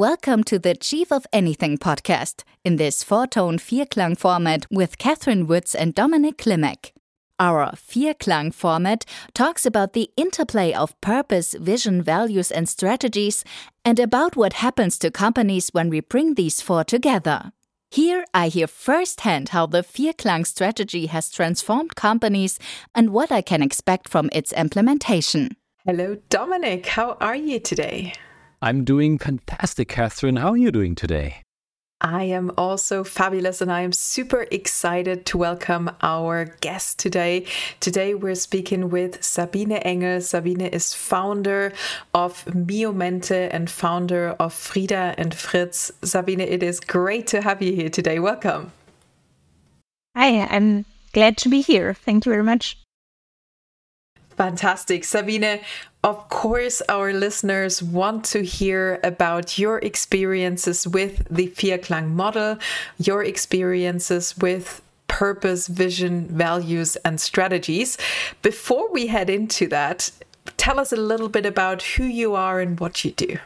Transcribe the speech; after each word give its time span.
Welcome 0.00 0.44
to 0.44 0.58
the 0.58 0.74
Chief 0.74 1.12
of 1.12 1.26
Anything 1.30 1.76
podcast 1.76 2.44
in 2.64 2.76
this 2.76 3.02
four 3.02 3.26
tone 3.26 3.58
Vierklang 3.58 4.16
format 4.16 4.64
with 4.70 4.96
Kathrin 4.96 5.46
Woods 5.46 5.74
and 5.74 5.94
Dominik 5.94 6.38
Klimek. 6.38 6.92
Our 7.38 7.72
Vierklang 7.72 8.54
format 8.54 9.04
talks 9.34 9.66
about 9.66 9.92
the 9.92 10.10
interplay 10.16 10.72
of 10.72 10.98
purpose, 11.02 11.52
vision, 11.52 12.00
values, 12.00 12.50
and 12.50 12.66
strategies, 12.66 13.44
and 13.84 13.98
about 13.98 14.36
what 14.36 14.54
happens 14.54 14.98
to 15.00 15.10
companies 15.10 15.68
when 15.72 15.90
we 15.90 16.00
bring 16.00 16.32
these 16.32 16.62
four 16.62 16.82
together. 16.82 17.52
Here 17.90 18.24
I 18.32 18.48
hear 18.48 18.68
firsthand 18.68 19.50
how 19.50 19.66
the 19.66 19.82
Vierklang 19.82 20.46
strategy 20.46 21.08
has 21.08 21.28
transformed 21.28 21.94
companies 21.94 22.58
and 22.94 23.10
what 23.10 23.30
I 23.30 23.42
can 23.42 23.62
expect 23.62 24.08
from 24.08 24.30
its 24.32 24.50
implementation. 24.54 25.56
Hello, 25.84 26.16
Dominik. 26.30 26.86
How 26.86 27.18
are 27.20 27.36
you 27.36 27.60
today? 27.60 28.14
I'm 28.62 28.84
doing 28.84 29.16
fantastic, 29.16 29.88
Kathrin. 29.88 30.38
How 30.38 30.50
are 30.50 30.56
you 30.56 30.70
doing 30.70 30.94
today? 30.94 31.42
I 32.02 32.24
am 32.24 32.50
also 32.58 33.04
fabulous 33.04 33.62
and 33.62 33.72
I 33.72 33.80
am 33.80 33.92
super 33.92 34.46
excited 34.50 35.24
to 35.26 35.38
welcome 35.38 35.90
our 36.02 36.44
guest 36.60 36.98
today. 36.98 37.46
Today 37.80 38.14
we're 38.14 38.34
speaking 38.34 38.90
with 38.90 39.22
Sabine 39.22 39.72
Engel. 39.72 40.20
Sabine 40.20 40.60
is 40.60 40.94
founder 40.94 41.72
of 42.12 42.44
Miomente 42.46 43.48
and 43.50 43.70
founder 43.70 44.30
of 44.38 44.52
Frida 44.52 45.14
and 45.16 45.34
Fritz. 45.34 45.90
Sabine, 46.02 46.40
it 46.40 46.62
is 46.62 46.80
great 46.80 47.26
to 47.28 47.40
have 47.40 47.62
you 47.62 47.74
here 47.74 47.90
today. 47.90 48.18
Welcome. 48.18 48.72
Hi, 50.14 50.46
I'm 50.46 50.84
glad 51.12 51.38
to 51.38 51.48
be 51.48 51.62
here. 51.62 51.94
Thank 51.94 52.26
you 52.26 52.32
very 52.32 52.44
much. 52.44 52.76
Fantastic. 54.40 55.04
Sabine, 55.04 55.60
of 56.02 56.30
course, 56.30 56.80
our 56.88 57.12
listeners 57.12 57.82
want 57.82 58.24
to 58.32 58.42
hear 58.42 58.98
about 59.04 59.58
your 59.58 59.80
experiences 59.80 60.88
with 60.88 61.26
the 61.30 61.48
Vierklang 61.48 62.12
model, 62.12 62.56
your 62.96 63.22
experiences 63.22 64.34
with 64.38 64.80
purpose, 65.08 65.66
vision, 65.66 66.24
values, 66.28 66.96
and 67.04 67.20
strategies. 67.20 67.98
Before 68.40 68.90
we 68.90 69.08
head 69.08 69.28
into 69.28 69.66
that, 69.68 70.10
tell 70.56 70.80
us 70.80 70.90
a 70.90 70.96
little 70.96 71.28
bit 71.28 71.44
about 71.44 71.82
who 71.82 72.04
you 72.04 72.34
are 72.34 72.60
and 72.60 72.80
what 72.80 73.04
you 73.04 73.10
do. 73.10 73.36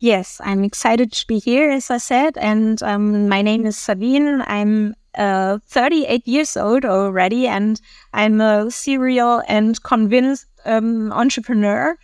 Yes, 0.00 0.40
I'm 0.42 0.64
excited 0.64 1.12
to 1.12 1.26
be 1.26 1.40
here, 1.40 1.68
as 1.68 1.90
I 1.90 1.98
said. 1.98 2.38
And 2.38 2.82
um, 2.82 3.28
my 3.28 3.42
name 3.42 3.66
is 3.66 3.76
Sabine. 3.76 4.42
I'm 4.46 4.94
uh, 5.16 5.58
38 5.66 6.26
years 6.26 6.56
old 6.56 6.84
already, 6.84 7.46
and 7.46 7.80
I'm 8.12 8.40
a 8.40 8.70
serial 8.70 9.42
and 9.48 9.82
convinced 9.82 10.46
um, 10.64 11.12
entrepreneur. 11.12 11.96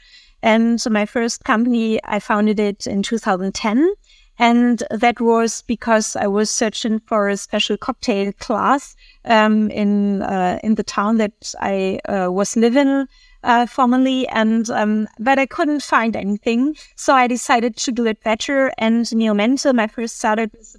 And 0.42 0.80
so 0.80 0.90
my 0.90 1.06
first 1.06 1.44
company, 1.44 2.00
I 2.04 2.18
founded 2.18 2.58
it 2.58 2.86
in 2.86 3.02
2010. 3.02 3.92
And 4.38 4.82
that 4.90 5.20
was 5.20 5.62
because 5.62 6.16
I 6.16 6.26
was 6.26 6.50
searching 6.50 7.00
for 7.00 7.28
a 7.28 7.36
special 7.36 7.76
cocktail 7.76 8.32
class 8.32 8.96
um, 9.26 9.70
in 9.70 10.22
uh, 10.22 10.58
in 10.62 10.76
the 10.76 10.82
town 10.82 11.18
that 11.18 11.54
I 11.60 12.00
uh, 12.08 12.30
was 12.32 12.56
living 12.56 13.06
uh, 13.44 13.66
formerly, 13.66 14.26
and 14.28 14.70
um, 14.70 15.08
but 15.18 15.38
I 15.38 15.44
couldn't 15.44 15.82
find 15.82 16.16
anything. 16.16 16.74
So 16.96 17.12
I 17.12 17.26
decided 17.26 17.76
to 17.76 17.92
do 17.92 18.06
it 18.06 18.22
better. 18.22 18.72
And 18.78 19.04
Miomente, 19.04 19.74
my 19.74 19.86
first 19.86 20.16
startup, 20.16 20.54
is 20.54 20.74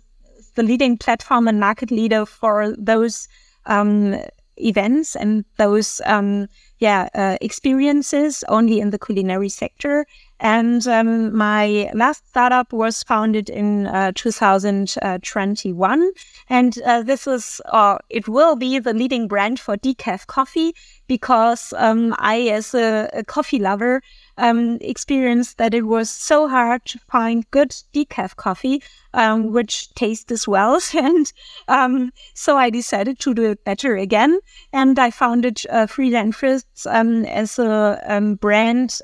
the 0.55 0.63
leading 0.63 0.97
platform 0.97 1.47
and 1.47 1.59
market 1.59 1.91
leader 1.91 2.25
for 2.25 2.75
those 2.77 3.27
um, 3.65 4.15
events 4.57 5.15
and 5.15 5.45
those 5.57 6.01
um, 6.05 6.47
yeah 6.79 7.09
uh, 7.15 7.37
experiences 7.41 8.43
only 8.47 8.79
in 8.79 8.89
the 8.89 8.99
culinary 8.99 9.49
sector 9.49 10.05
and 10.41 10.87
um, 10.87 11.35
my 11.37 11.89
last 11.93 12.27
startup 12.27 12.73
was 12.73 13.03
founded 13.03 13.47
in 13.49 13.85
uh, 13.87 14.11
2021 14.15 16.11
and 16.49 16.79
uh, 16.81 17.03
this 17.03 17.27
is 17.27 17.61
uh, 17.71 17.97
it 18.09 18.27
will 18.27 18.55
be 18.55 18.79
the 18.79 18.93
leading 18.93 19.27
brand 19.27 19.59
for 19.59 19.77
decaf 19.77 20.25
coffee 20.25 20.73
because 21.07 21.73
um, 21.77 22.15
i 22.17 22.41
as 22.47 22.73
a, 22.73 23.07
a 23.13 23.23
coffee 23.23 23.59
lover 23.59 24.01
um, 24.41 24.77
experienced 24.81 25.57
that 25.57 25.73
it 25.73 25.85
was 25.85 26.09
so 26.09 26.47
hard 26.47 26.83
to 26.85 26.99
find 26.99 27.49
good 27.51 27.69
decaf 27.93 28.35
coffee, 28.35 28.81
um, 29.13 29.51
which 29.51 29.93
tastes 29.93 30.31
as 30.31 30.47
well. 30.47 30.79
and 30.97 31.31
um, 31.67 32.11
so 32.33 32.57
I 32.57 32.69
decided 32.69 33.19
to 33.19 33.33
do 33.33 33.51
it 33.51 33.63
better 33.63 33.95
again. 33.95 34.39
And 34.73 34.97
I 34.97 35.11
founded 35.11 35.61
uh, 35.69 35.85
Fritz 35.87 36.85
um, 36.87 37.25
as 37.25 37.59
a 37.59 38.37
brand 38.39 38.99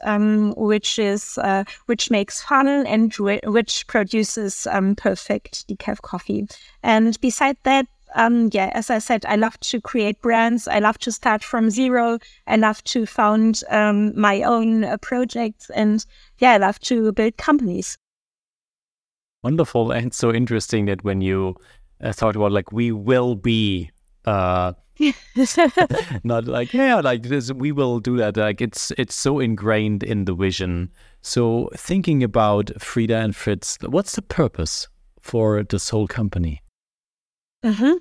which 0.56 1.00
is 1.00 1.27
uh, 1.38 1.64
which 1.88 2.12
makes 2.12 2.44
fun 2.44 2.68
and 2.68 3.12
which 3.46 3.88
produces 3.88 4.68
perfect 4.98 5.68
decaf 5.68 6.02
coffee. 6.02 6.48
And 6.84 7.20
beside 7.20 7.58
that, 7.64 7.88
um, 8.16 8.50
yeah, 8.54 8.72
as 8.74 8.90
I 8.90 9.00
said, 9.00 9.26
I 9.26 9.36
love 9.36 9.60
to 9.60 9.82
create 9.82 10.22
brands. 10.22 10.68
I 10.68 10.80
love 10.80 10.98
to 11.00 11.12
start 11.12 11.44
from 11.44 11.70
zero. 11.70 12.20
I 12.48 12.56
love 12.56 12.84
to 12.86 13.06
found 13.06 13.64
um, 13.70 14.20
my 14.20 14.42
own 14.44 14.84
uh, 14.84 14.98
projects, 14.98 15.70
and 15.72 16.06
yeah, 16.40 16.52
I 16.52 16.58
love 16.58 16.80
to 16.82 17.12
build 17.12 17.38
companies. 17.38 17.98
Wonderful, 19.44 19.92
and 19.92 20.14
so 20.14 20.34
interesting 20.34 20.86
that 20.86 21.04
when 21.04 21.22
you 21.22 21.56
uh, 22.02 22.14
thought 22.14 22.36
about 22.36 22.52
like 22.52 22.72
we 22.72 22.92
will 22.92 23.36
be. 23.36 23.92
Uh, 24.26 24.74
not 26.24 26.46
like 26.46 26.74
yeah 26.74 27.00
like 27.00 27.24
this 27.24 27.52
we 27.52 27.72
will 27.72 28.00
do 28.00 28.18
that. 28.18 28.38
Like 28.38 28.62
it's 28.62 28.91
it's 28.97 29.16
so 29.16 29.40
ingrained 29.40 30.03
in 30.03 30.25
the 30.25 30.34
vision. 30.34 30.91
So 31.22 31.69
thinking 31.75 32.24
about 32.24 32.72
frida 32.81 33.18
and 33.18 33.36
fritz 33.36 33.78
what's 33.81 34.16
the 34.16 34.22
purpose 34.22 34.88
for 35.22 35.63
this 35.63 35.90
whole 35.90 36.07
company? 36.07 36.62
Mm-hmm. 37.63 37.97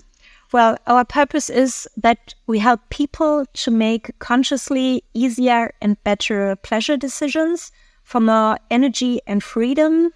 Well, 0.53 0.77
our 0.87 1.03
purpose 1.03 1.49
is 1.49 1.89
that 1.97 2.33
we 2.47 2.59
help 2.59 2.79
people 2.89 3.45
to 3.53 3.71
make 3.71 4.17
consciously 4.19 5.03
easier 5.13 5.73
and 5.81 6.01
better 6.05 6.55
pleasure 6.55 6.95
decisions 6.95 7.71
for 8.03 8.21
more 8.21 8.57
energy 8.71 9.19
and 9.27 9.43
freedom 9.43 10.11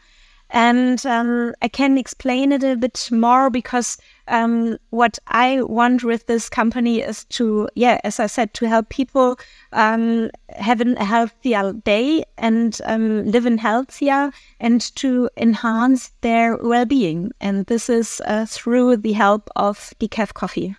and 0.52 1.06
um, 1.06 1.54
I 1.62 1.70
can 1.70 1.98
explain 1.98 2.52
it 2.52 2.64
a 2.64 2.76
bit 2.76 3.10
more 3.10 3.50
because 3.50 3.98
um, 4.28 4.78
what 4.90 5.18
I 5.28 5.62
want 5.62 6.04
with 6.04 6.28
this 6.28 6.50
company 6.50 7.00
is 7.00 7.24
to, 7.26 7.70
yeah, 7.76 8.02
as 8.04 8.20
I 8.20 8.28
said, 8.28 8.54
to 8.56 8.68
help 8.68 8.90
people 8.90 9.40
um, 9.72 10.30
have 10.50 10.82
a 10.82 11.04
healthier 11.04 11.72
day 11.74 12.26
and 12.38 12.78
um, 12.84 13.26
live 13.26 13.46
in 13.46 13.58
healthier 13.58 14.32
and 14.60 14.82
to 14.98 15.30
enhance 15.38 16.12
their 16.20 16.58
well 16.58 16.86
being. 16.86 17.32
And 17.40 17.66
this 17.68 17.90
is 17.90 18.22
uh, 18.26 18.46
through 18.46 18.98
the 18.98 19.14
help 19.14 19.50
of 19.56 19.94
decaf 20.00 20.34
coffee. 20.34 20.76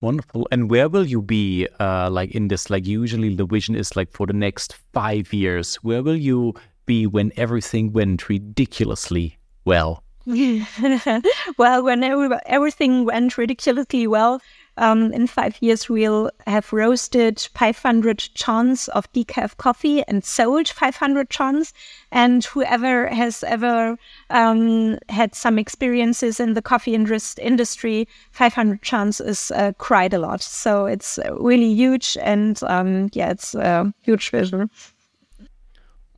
Wonderful. 0.00 0.46
And 0.50 0.70
where 0.70 0.88
will 0.88 1.04
you 1.04 1.20
be 1.20 1.66
uh, 1.80 2.08
like 2.08 2.30
in 2.30 2.48
this? 2.48 2.70
Like, 2.70 2.86
usually 2.86 3.34
the 3.34 3.44
vision 3.44 3.74
is 3.74 3.96
like 3.96 4.12
for 4.12 4.26
the 4.26 4.32
next 4.32 4.76
five 4.94 5.32
years. 5.32 5.74
Where 5.76 6.02
will 6.02 6.16
you 6.16 6.54
be 6.88 7.06
when 7.06 7.30
everything 7.36 7.92
went 7.92 8.28
ridiculously 8.28 9.38
well? 9.64 10.02
well, 11.58 11.84
when 11.84 12.02
everything 12.46 13.04
went 13.04 13.38
ridiculously 13.38 14.06
well, 14.06 14.42
um, 14.76 15.12
in 15.12 15.26
five 15.26 15.56
years 15.60 15.88
we'll 15.88 16.30
have 16.46 16.72
roasted 16.72 17.40
500 17.54 18.28
tons 18.36 18.88
of 18.88 19.12
decaf 19.12 19.56
coffee 19.56 20.02
and 20.06 20.24
sold 20.24 20.68
500 20.68 21.30
tons. 21.30 21.72
And 22.12 22.44
whoever 22.44 23.08
has 23.08 23.42
ever 23.44 23.96
um, 24.30 24.98
had 25.08 25.34
some 25.34 25.58
experiences 25.58 26.40
in 26.40 26.54
the 26.54 26.62
coffee 26.62 26.94
industry, 26.94 28.08
500 28.32 28.82
tons 28.82 29.20
is 29.20 29.50
uh, 29.50 29.72
quite 29.78 30.14
a 30.14 30.18
lot. 30.18 30.42
So 30.42 30.86
it's 30.86 31.18
really 31.38 31.72
huge, 31.74 32.16
and 32.22 32.60
um, 32.64 33.10
yeah, 33.12 33.30
it's 33.30 33.54
a 33.54 33.92
huge 34.02 34.30
vision. 34.30 34.70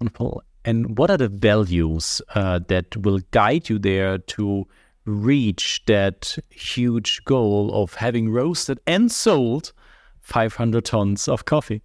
Wonderful. 0.01 0.43
And 0.65 0.99
what 0.99 1.11
are 1.11 1.17
the 1.17 1.29
values 1.29 2.21
uh, 2.35 2.61
that 2.69 2.97
will 2.97 3.21
guide 3.31 3.69
you 3.69 3.79
there 3.79 4.19
to 4.19 4.67
reach 5.07 5.83
that 5.87 6.37
huge 6.51 7.25
goal 7.25 7.71
of 7.73 7.95
having 7.95 8.31
roasted 8.31 8.79
and 8.87 9.11
sold 9.11 9.73
500 10.21 10.85
tons 10.85 11.29
of 11.29 11.47
coffee? 11.47 11.83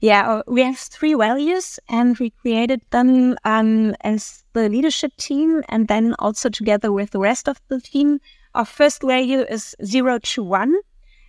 Yeah, 0.00 0.28
uh, 0.28 0.42
we 0.46 0.62
have 0.62 0.78
three 0.78 1.14
values 1.14 1.78
and 1.88 2.18
we 2.18 2.30
created 2.30 2.80
them 2.90 3.36
um, 3.44 3.94
as 4.00 4.44
the 4.54 4.68
leadership 4.68 5.14
team 5.16 5.62
and 5.68 5.88
then 5.88 6.14
also 6.18 6.48
together 6.48 6.90
with 6.90 7.10
the 7.10 7.18
rest 7.18 7.48
of 7.48 7.60
the 7.68 7.80
team. 7.80 8.18
Our 8.54 8.64
first 8.64 9.02
value 9.02 9.40
is 9.42 9.76
zero 9.84 10.18
to 10.18 10.42
one. 10.42 10.74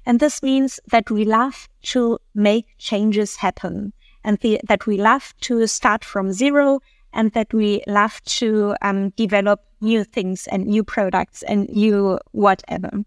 And 0.06 0.20
this 0.20 0.42
means 0.42 0.80
that 0.90 1.12
we 1.12 1.26
love 1.26 1.70
to 1.84 2.18
make 2.34 2.66
changes 2.80 3.36
happen 3.36 3.94
and 4.24 4.38
the, 4.40 4.60
that 4.68 4.86
we 4.88 4.98
love 4.98 5.34
to 5.42 5.68
start 5.68 6.04
from 6.04 6.32
zero 6.32 6.80
and 7.14 7.32
that 7.34 7.54
we 7.54 7.82
love 7.88 8.22
to 8.24 8.76
um, 8.82 9.10
develop 9.12 9.62
new 9.82 10.04
things 10.04 10.48
and 10.48 10.66
new 10.66 10.84
products 10.84 11.44
and 11.44 11.68
new 11.70 12.20
whatever. 12.32 13.04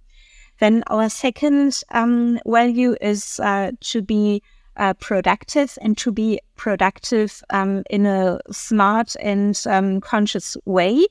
Then 0.61 0.85
our 0.89 1.09
second 1.09 1.83
um, 1.91 2.39
value 2.47 2.97
is 3.01 3.41
uh, 3.41 3.73
to 3.81 4.03
be 4.03 4.43
uh, 4.77 4.95
productive 4.95 5.79
and 5.81 5.97
to 5.99 6.13
be 6.13 6.41
productive 6.57 7.43
um, 7.51 7.85
in 7.91 8.07
a 8.07 8.39
smart 8.51 9.15
and 9.21 9.61
um, 9.67 10.01
conscious 10.01 10.57
way. 10.65 11.07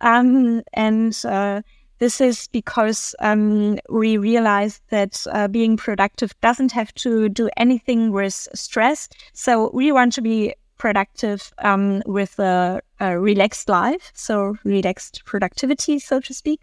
Um, 0.00 0.62
and 0.74 1.18
uh, 1.24 1.62
this 1.98 2.20
is 2.20 2.48
because 2.48 3.14
um, 3.20 3.78
we 3.88 4.16
realized 4.18 4.82
that 4.90 5.26
uh, 5.32 5.48
being 5.48 5.76
productive 5.76 6.38
doesn't 6.40 6.72
have 6.72 6.92
to 6.94 7.28
do 7.28 7.48
anything 7.56 8.12
with 8.12 8.48
stress. 8.54 9.08
So 9.32 9.70
we 9.72 9.92
want 9.92 10.12
to 10.14 10.22
be 10.22 10.54
productive 10.78 11.52
um, 11.58 12.02
with 12.06 12.38
a, 12.38 12.82
a, 13.00 13.18
relaxed 13.18 13.68
life, 13.68 14.12
so 14.14 14.56
relaxed 14.64 15.24
productivity, 15.24 15.98
so 15.98 16.20
to 16.20 16.34
speak. 16.34 16.60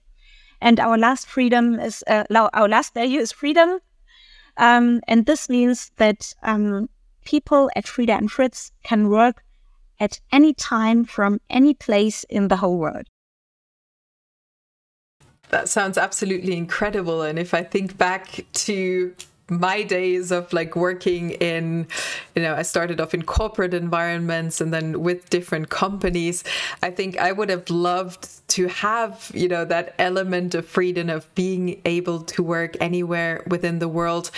And 0.61 0.79
our 0.79 0.97
last 0.97 1.27
freedom 1.27 1.79
is 1.79 2.03
uh, 2.07 2.23
our 2.31 2.69
last 2.69 2.93
value 2.93 3.19
is 3.19 3.31
freedom, 3.31 3.79
um, 4.57 5.01
and 5.07 5.25
this 5.25 5.49
means 5.49 5.91
that 5.97 6.33
um, 6.43 6.89
people 7.25 7.69
at 7.75 7.87
Frida 7.87 8.13
and 8.13 8.31
Fritz 8.31 8.71
can 8.83 9.09
work 9.09 9.43
at 9.99 10.19
any 10.31 10.53
time 10.53 11.05
from 11.05 11.41
any 11.49 11.73
place 11.73 12.23
in 12.29 12.47
the 12.47 12.57
whole 12.57 12.77
world. 12.77 13.07
That 15.53 15.69
sounds 15.69 15.99
absolutely 15.99 16.57
incredible. 16.57 17.21
And 17.21 17.37
if 17.37 17.53
I 17.53 17.61
think 17.61 17.95
back 17.95 18.43
to 18.53 19.13
my 19.49 19.83
days 19.83 20.31
of 20.31 20.51
like 20.51 20.75
working 20.75 21.31
in 21.31 21.85
you 22.33 22.41
know 22.41 22.55
i 22.55 22.61
started 22.61 23.01
off 23.01 23.13
in 23.13 23.21
corporate 23.21 23.73
environments 23.73 24.61
and 24.61 24.73
then 24.73 25.01
with 25.01 25.29
different 25.29 25.69
companies 25.69 26.45
i 26.81 26.89
think 26.89 27.17
i 27.17 27.29
would 27.33 27.49
have 27.49 27.69
loved 27.69 28.29
to 28.47 28.67
have 28.67 29.29
you 29.33 29.49
know 29.49 29.65
that 29.65 29.93
element 29.99 30.55
of 30.55 30.65
freedom 30.65 31.09
of 31.09 31.21
being 31.35 31.79
able 31.83 32.21
to 32.21 32.41
work 32.41 32.77
anywhere 32.79 33.43
within 33.47 33.79
the 33.79 33.87
world 33.89 34.31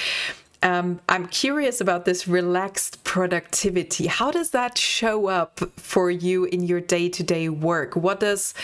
um, 0.63 0.99
I'm 1.07 1.27
curious 1.27 1.79
about 1.79 2.05
this 2.05 2.27
relaxed 2.27 3.03
productivity. 3.03 4.07
How 4.07 4.31
does 4.31 4.49
that 4.49 4.79
show 4.79 5.27
up 5.27 5.59
for 5.77 6.09
you 6.09 6.45
in 6.45 6.63
your 6.63 6.81
day 6.81 7.07
to 7.07 7.21
day 7.21 7.49
work? 7.49 7.95
What 7.95 8.19
does 8.19 8.55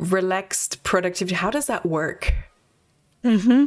relaxed 0.00 0.82
productivity, 0.82 1.36
how 1.36 1.50
does 1.50 1.66
that 1.66 1.84
work? 1.86 2.32
Mm-hmm. 3.24 3.66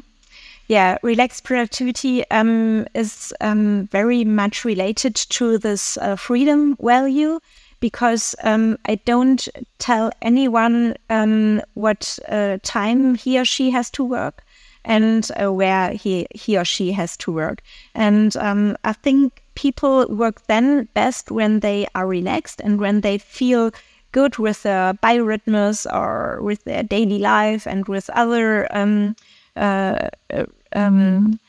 Yeah, 0.67 0.97
relaxed 1.03 1.43
productivity 1.43 2.29
um, 2.31 2.87
is 2.93 3.33
um, 3.41 3.87
very 3.87 4.23
much 4.23 4.65
related 4.65 5.15
to 5.15 5.57
this 5.57 5.97
uh, 5.97 6.15
freedom 6.15 6.77
value 6.81 7.39
because 7.79 8.33
um, 8.43 8.77
I 8.85 8.95
don't 8.95 9.47
tell 9.77 10.11
anyone 10.21 10.95
um, 11.09 11.61
what 11.73 12.17
uh, 12.29 12.57
time 12.63 13.15
he 13.15 13.37
or 13.37 13.45
she 13.45 13.71
has 13.71 13.91
to 13.91 14.03
work 14.03 14.43
and 14.85 15.29
uh, 15.41 15.51
where 15.51 15.91
he 15.91 16.25
he 16.33 16.57
or 16.57 16.65
she 16.65 16.91
has 16.93 17.17
to 17.17 17.31
work. 17.31 17.61
And 17.93 18.35
um, 18.37 18.77
I 18.83 18.93
think 18.93 19.43
people 19.55 20.07
work 20.07 20.45
then 20.47 20.87
best 20.93 21.29
when 21.29 21.59
they 21.59 21.87
are 21.93 22.07
relaxed 22.07 22.61
and 22.61 22.79
when 22.79 23.01
they 23.01 23.17
feel 23.17 23.71
good 24.13 24.37
with 24.37 24.63
their 24.63 24.93
biorhythms 24.93 25.85
or 25.93 26.41
with 26.41 26.63
their 26.63 26.83
daily 26.83 27.19
life 27.19 27.67
and 27.67 27.85
with 27.87 28.09
other 28.11 28.73
um, 28.73 29.15
uh, 29.57 30.07
uh 30.31 30.45
um, 30.75 31.39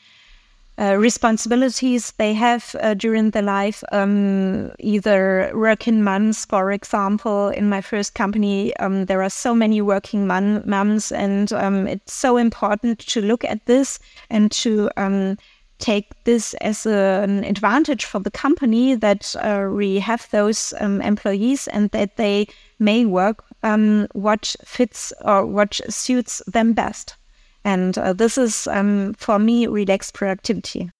uh, 0.77 0.97
responsibilities 0.97 2.11
they 2.17 2.33
have 2.33 2.75
uh, 2.81 2.93
during 2.93 3.31
their 3.31 3.41
life, 3.41 3.81
um, 3.93 4.69
either 4.79 5.49
working 5.55 6.03
moms, 6.03 6.43
for 6.43 6.69
example. 6.71 7.47
In 7.47 7.69
my 7.69 7.79
first 7.79 8.13
company, 8.13 8.75
um, 8.77 9.05
there 9.05 9.23
are 9.23 9.29
so 9.29 9.55
many 9.55 9.81
working 9.81 10.27
moms, 10.27 11.13
and 11.13 11.53
um, 11.53 11.87
it's 11.87 12.13
so 12.13 12.35
important 12.35 12.99
to 12.99 13.21
look 13.21 13.45
at 13.45 13.65
this 13.67 13.99
and 14.29 14.51
to 14.51 14.89
um, 14.97 15.37
take 15.79 16.23
this 16.23 16.53
as 16.55 16.85
a, 16.85 17.21
an 17.23 17.43
advantage 17.43 18.05
for 18.05 18.19
the 18.19 18.31
company 18.31 18.95
that 18.95 19.35
uh, 19.35 19.67
we 19.71 19.99
have 19.99 20.27
those 20.31 20.73
um, 20.79 21.01
employees 21.01 21.67
and 21.67 21.89
that 21.91 22.17
they 22.17 22.47
may 22.79 23.05
work 23.05 23.43
um, 23.63 24.07
what 24.13 24.55
fits 24.63 25.11
or 25.23 25.45
what 25.45 25.81
suits 25.89 26.41
them 26.47 26.73
best. 26.73 27.17
And 27.63 27.97
uh, 27.97 28.13
this 28.13 28.37
is, 28.37 28.67
um, 28.67 29.15
for 29.15 29.39
me, 29.39 29.67
relaxed 29.67 30.13
productivity. 30.13 30.91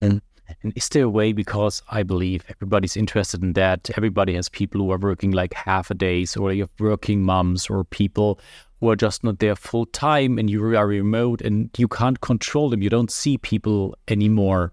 And, 0.00 0.20
and 0.62 0.72
is 0.76 0.88
there 0.90 1.04
a 1.04 1.08
way, 1.08 1.32
because 1.32 1.82
I 1.90 2.02
believe 2.02 2.44
everybody's 2.48 2.96
interested 2.96 3.42
in 3.42 3.54
that, 3.54 3.90
everybody 3.96 4.34
has 4.34 4.48
people 4.48 4.80
who 4.80 4.92
are 4.92 4.98
working 4.98 5.30
like 5.30 5.54
half 5.54 5.90
a 5.90 5.94
days, 5.94 6.36
or 6.36 6.52
you 6.52 6.62
have 6.62 6.70
working 6.78 7.22
moms, 7.22 7.70
or 7.70 7.84
people 7.84 8.38
who 8.80 8.90
are 8.90 8.96
just 8.96 9.24
not 9.24 9.38
there 9.38 9.56
full 9.56 9.86
time, 9.86 10.38
and 10.38 10.48
you 10.48 10.76
are 10.76 10.86
remote 10.86 11.40
and 11.40 11.70
you 11.76 11.88
can't 11.88 12.20
control 12.20 12.70
them. 12.70 12.82
You 12.82 12.90
don't 12.90 13.10
see 13.10 13.38
people 13.38 13.96
anymore. 14.08 14.72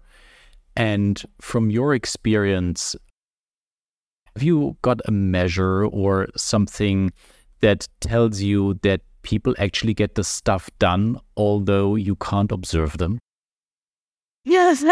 And 0.76 1.22
from 1.40 1.70
your 1.70 1.94
experience, 1.94 2.94
have 4.34 4.42
you 4.42 4.76
got 4.82 5.00
a 5.06 5.10
measure 5.10 5.86
or 5.86 6.28
something 6.36 7.12
that 7.60 7.88
tells 8.00 8.42
you 8.42 8.74
that 8.82 9.00
people 9.22 9.54
actually 9.58 9.94
get 9.94 10.14
the 10.14 10.22
stuff 10.22 10.70
done, 10.78 11.18
although 11.36 11.94
you 11.94 12.16
can't 12.16 12.52
observe 12.52 12.98
them? 12.98 13.18
Yes, 14.48 14.84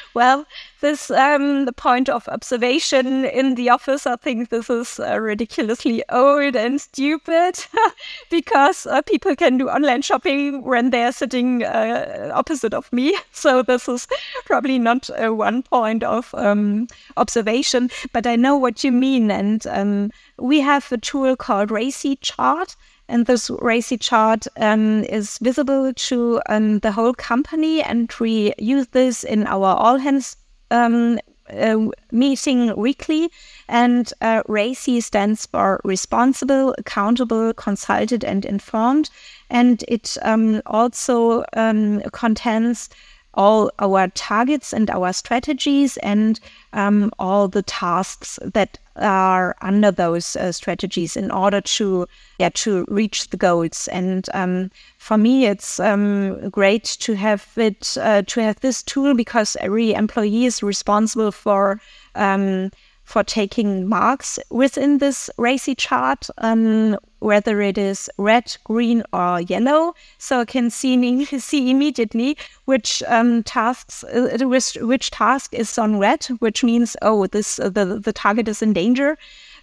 well, 0.14 0.46
this 0.80 1.10
um, 1.10 1.66
the 1.66 1.74
point 1.74 2.08
of 2.08 2.26
observation 2.26 3.26
in 3.26 3.54
the 3.54 3.68
office. 3.68 4.06
I 4.06 4.16
think 4.16 4.48
this 4.48 4.70
is 4.70 4.98
uh, 4.98 5.18
ridiculously 5.20 6.02
old 6.08 6.56
and 6.56 6.80
stupid 6.80 7.58
because 8.30 8.86
uh, 8.86 9.02
people 9.02 9.36
can 9.36 9.58
do 9.58 9.68
online 9.68 10.00
shopping 10.00 10.62
when 10.62 10.88
they 10.88 11.04
are 11.04 11.12
sitting 11.12 11.62
uh, 11.64 12.30
opposite 12.34 12.72
of 12.72 12.90
me. 12.92 13.14
So 13.32 13.62
this 13.62 13.88
is 13.88 14.08
probably 14.46 14.78
not 14.78 15.10
uh, 15.10 15.34
one 15.34 15.62
point 15.62 16.02
of 16.02 16.34
um, 16.34 16.86
observation, 17.18 17.90
but 18.14 18.26
I 18.26 18.36
know 18.36 18.56
what 18.56 18.82
you 18.84 18.90
mean, 18.90 19.30
and 19.30 19.66
um, 19.66 20.10
we 20.38 20.60
have 20.60 20.90
a 20.92 20.96
tool 20.96 21.36
called 21.36 21.68
RACI 21.70 22.16
Chart 22.22 22.74
and 23.08 23.26
this 23.26 23.50
RACI 23.50 24.00
chart 24.00 24.46
um, 24.56 25.04
is 25.04 25.38
visible 25.38 25.92
to 25.92 26.40
um, 26.48 26.78
the 26.80 26.92
whole 26.92 27.14
company, 27.14 27.82
and 27.82 28.12
we 28.18 28.54
use 28.58 28.86
this 28.88 29.24
in 29.24 29.46
our 29.46 29.74
all 29.76 29.98
hands 29.98 30.36
um, 30.70 31.18
uh, 31.50 31.88
meeting 32.10 32.74
weekly. 32.76 33.30
And 33.68 34.12
uh, 34.20 34.42
RACI 34.48 35.02
stands 35.02 35.46
for 35.46 35.80
responsible, 35.84 36.74
accountable, 36.78 37.52
consulted, 37.54 38.24
and 38.24 38.44
informed. 38.44 39.10
And 39.50 39.84
it 39.88 40.16
um, 40.22 40.62
also 40.66 41.44
um, 41.52 42.00
contains 42.12 42.88
all 43.34 43.70
our 43.78 44.08
targets 44.08 44.72
and 44.72 44.90
our 44.90 45.12
strategies 45.12 45.96
and 45.98 46.40
um, 46.72 47.10
all 47.18 47.48
the 47.48 47.62
tasks 47.62 48.38
that 48.42 48.78
are 48.96 49.56
under 49.60 49.90
those 49.90 50.36
uh, 50.36 50.52
strategies 50.52 51.16
in 51.16 51.30
order 51.30 51.60
to 51.60 52.06
yeah 52.38 52.48
to 52.50 52.84
reach 52.88 53.30
the 53.30 53.36
goals. 53.36 53.88
And 53.88 54.28
um, 54.34 54.70
for 54.98 55.18
me 55.18 55.46
it's 55.46 55.80
um, 55.80 56.48
great 56.50 56.84
to 57.00 57.14
have 57.14 57.46
it 57.56 57.96
uh, 58.00 58.22
to 58.22 58.40
have 58.40 58.60
this 58.60 58.82
tool 58.82 59.14
because 59.14 59.56
every 59.60 59.92
employee 59.92 60.44
is 60.44 60.62
responsible 60.62 61.32
for 61.32 61.80
um, 62.14 62.70
for 63.04 63.22
taking 63.22 63.86
marks 63.88 64.38
within 64.50 64.98
this 64.98 65.30
RACI 65.38 65.76
chart, 65.76 66.28
um, 66.38 66.96
whether 67.20 67.60
it 67.60 67.78
is 67.78 68.10
red, 68.18 68.56
green, 68.64 69.02
or 69.12 69.40
yellow. 69.40 69.94
So 70.18 70.40
I 70.40 70.44
can 70.44 70.70
see, 70.70 71.24
see 71.38 71.70
immediately 71.70 72.36
which 72.64 73.02
um, 73.06 73.42
tasks, 73.42 74.04
uh, 74.04 74.38
which, 74.42 74.74
which 74.80 75.10
task 75.10 75.54
is 75.54 75.78
on 75.78 75.98
red, 75.98 76.24
which 76.38 76.64
means, 76.64 76.96
oh, 77.02 77.26
this 77.26 77.58
uh, 77.58 77.68
the, 77.68 77.98
the 77.98 78.12
target 78.12 78.48
is 78.48 78.62
in 78.62 78.72
danger 78.72 79.16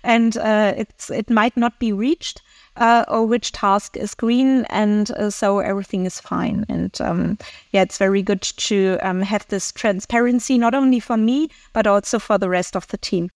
and 0.03 0.37
uh, 0.37 0.73
it's, 0.77 1.09
it 1.09 1.29
might 1.29 1.55
not 1.55 1.77
be 1.79 1.91
reached 1.93 2.41
uh, 2.77 3.05
or 3.07 3.25
which 3.25 3.51
task 3.51 3.97
is 3.97 4.15
green, 4.15 4.65
and 4.69 5.11
uh, 5.11 5.29
so 5.29 5.59
everything 5.59 6.05
is 6.05 6.19
fine. 6.19 6.65
And 6.69 6.99
um, 7.01 7.37
yeah, 7.71 7.81
it's 7.81 7.97
very 7.97 8.21
good 8.21 8.41
to 8.41 8.97
um, 9.01 9.21
have 9.21 9.47
this 9.47 9.71
transparency 9.71 10.57
not 10.57 10.73
only 10.73 10.99
for 10.99 11.17
me 11.17 11.49
but 11.73 11.87
also 11.87 12.19
for 12.19 12.37
the 12.37 12.49
rest 12.49 12.75
of 12.75 12.87
the 12.87 12.97
team. 12.97 13.29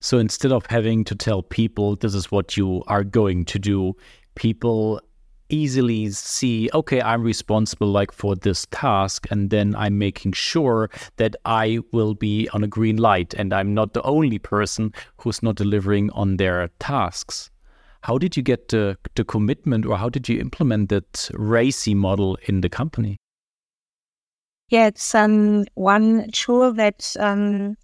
So 0.00 0.18
instead 0.18 0.50
of 0.50 0.66
having 0.66 1.04
to 1.04 1.14
tell 1.14 1.42
people 1.42 1.96
this 1.96 2.14
is 2.14 2.30
what 2.30 2.56
you 2.56 2.82
are 2.88 3.04
going 3.04 3.44
to 3.46 3.58
do, 3.58 3.94
people 4.34 5.00
easily 5.48 6.08
see 6.08 6.70
okay 6.72 7.02
i'm 7.02 7.22
responsible 7.22 7.86
like 7.86 8.10
for 8.10 8.34
this 8.34 8.66
task 8.70 9.26
and 9.30 9.50
then 9.50 9.74
i'm 9.76 9.98
making 9.98 10.32
sure 10.32 10.88
that 11.16 11.36
i 11.44 11.78
will 11.92 12.14
be 12.14 12.48
on 12.54 12.64
a 12.64 12.66
green 12.66 12.96
light 12.96 13.34
and 13.34 13.52
i'm 13.52 13.74
not 13.74 13.92
the 13.92 14.02
only 14.02 14.38
person 14.38 14.90
who's 15.18 15.42
not 15.42 15.54
delivering 15.54 16.10
on 16.12 16.38
their 16.38 16.68
tasks 16.78 17.50
how 18.02 18.18
did 18.18 18.36
you 18.36 18.42
get 18.42 18.68
the, 18.68 18.96
the 19.14 19.24
commitment 19.24 19.86
or 19.86 19.96
how 19.96 20.08
did 20.08 20.28
you 20.28 20.40
implement 20.40 20.88
that 20.90 21.12
RACI 21.34 21.94
model 21.94 22.36
in 22.44 22.60
the 22.60 22.68
company? 22.68 23.16
Yeah, 24.68 24.86
it's 24.86 25.14
um, 25.14 25.66
one 25.74 26.30
tool 26.30 26.72
that 26.72 27.14
um, 27.20 27.76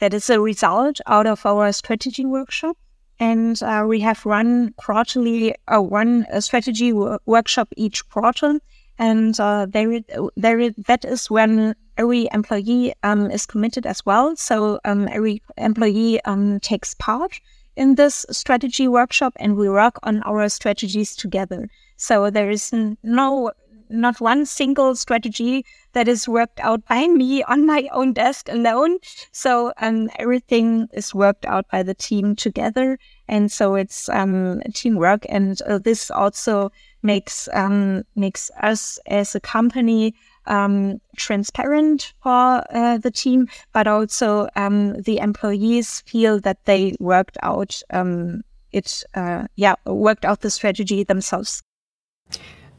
that 0.00 0.14
is 0.14 0.30
a 0.30 0.40
result 0.40 1.00
out 1.06 1.26
of 1.26 1.44
our 1.46 1.72
strategy 1.72 2.24
workshop. 2.24 2.76
And 3.20 3.62
uh, 3.62 3.84
we 3.86 4.00
have 4.00 4.26
run 4.26 4.72
quarterly, 4.76 5.54
uh, 5.68 5.80
one 5.80 6.26
strategy 6.40 6.92
workshop 6.92 7.68
each 7.76 8.08
quarter. 8.08 8.58
And 8.98 9.38
uh, 9.38 9.66
there, 9.68 10.00
there, 10.36 10.70
that 10.70 11.04
is 11.04 11.30
when 11.30 11.74
every 11.96 12.28
employee 12.32 12.92
um, 13.02 13.30
is 13.30 13.46
committed 13.46 13.86
as 13.86 14.04
well. 14.04 14.34
So 14.34 14.80
um, 14.84 15.08
every 15.12 15.42
employee 15.56 16.20
um, 16.24 16.58
takes 16.60 16.94
part 16.94 17.40
in 17.76 17.94
this 17.96 18.26
strategy 18.30 18.88
workshop 18.88 19.34
and 19.36 19.56
we 19.56 19.68
work 19.68 19.98
on 20.02 20.22
our 20.22 20.48
strategies 20.48 21.16
together. 21.16 21.68
So 21.96 22.30
there 22.30 22.50
is 22.50 22.72
no 23.02 23.52
not 23.90 24.20
one 24.20 24.46
single 24.46 24.96
strategy 24.96 25.64
that 25.92 26.08
is 26.08 26.26
worked 26.26 26.58
out 26.60 26.84
by 26.86 27.06
me 27.20 27.42
on 27.44 27.66
my 27.66 27.88
own 27.92 28.12
desk 28.12 28.48
alone. 28.48 28.98
So 29.32 29.72
um, 29.78 30.10
everything 30.18 30.88
is 30.92 31.14
worked 31.14 31.44
out 31.44 31.68
by 31.70 31.82
the 31.82 31.94
team 31.94 32.34
together, 32.34 32.98
and 33.28 33.50
so 33.50 33.74
it's 33.74 34.08
um, 34.08 34.60
teamwork. 34.72 35.26
And 35.28 35.60
uh, 35.62 35.78
this 35.78 36.10
also 36.10 36.72
makes 37.02 37.48
um, 37.52 38.04
makes 38.16 38.50
us 38.62 38.98
as 39.06 39.34
a 39.34 39.40
company 39.40 40.14
um, 40.46 41.00
transparent 41.16 42.12
for 42.22 42.62
uh, 42.70 42.98
the 42.98 43.10
team, 43.10 43.48
but 43.72 43.86
also 43.86 44.48
um, 44.56 44.94
the 45.02 45.18
employees 45.18 46.02
feel 46.06 46.40
that 46.40 46.64
they 46.64 46.94
worked 47.00 47.36
out 47.42 47.80
um, 47.90 48.42
it, 48.74 49.04
uh, 49.14 49.46
yeah, 49.54 49.76
worked 49.86 50.24
out 50.24 50.40
the 50.40 50.50
strategy 50.50 51.04
themselves. 51.04 51.62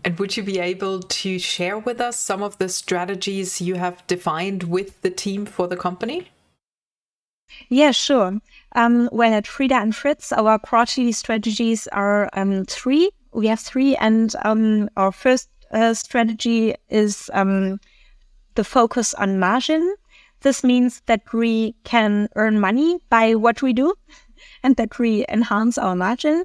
And 0.04 0.20
would 0.20 0.38
you 0.38 0.44
be 0.44 0.60
able 0.60 1.02
to 1.02 1.40
share 1.40 1.80
with 1.80 2.00
us 2.00 2.20
some 2.20 2.44
of 2.44 2.58
the 2.60 2.70
strategies 2.70 3.60
you 3.60 3.76
have 3.76 4.06
defined 4.06 4.64
with 4.64 5.02
the 5.02 5.10
team 5.10 5.46
for 5.46 5.68
the 5.68 5.78
company? 5.78 6.30
Yeah, 7.70 7.92
sure. 7.92 8.40
Um, 8.74 9.10
well, 9.12 9.34
at 9.34 9.48
Frida 9.48 9.76
and 9.76 9.96
Fritz, 9.96 10.32
our 10.32 10.60
quarterly 10.60 11.12
strategies 11.12 11.88
are 11.88 12.30
um, 12.34 12.66
three. 12.66 13.10
We 13.34 13.48
have 13.48 13.60
three, 13.60 13.96
and 13.96 14.34
um, 14.44 14.90
our 14.96 15.12
first 15.12 15.50
uh, 15.72 15.94
strategy 15.94 16.76
is 16.90 17.30
um, 17.34 17.80
the 18.56 18.64
focus 18.64 19.14
on 19.14 19.40
margin. 19.40 19.96
This 20.42 20.64
means 20.64 21.02
that 21.06 21.22
we 21.34 21.76
can 21.84 22.30
earn 22.36 22.60
money 22.60 23.00
by 23.10 23.36
what 23.36 23.62
we 23.62 23.74
do 23.74 23.94
and 24.64 24.76
that 24.76 25.00
we 25.00 25.26
enhance 25.30 25.78
our 25.78 25.96
margin. 25.96 26.44